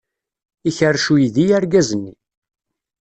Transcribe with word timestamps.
Ikerrec 0.69 1.05
uydi 1.13 1.45
argaz-nni. 1.57 2.13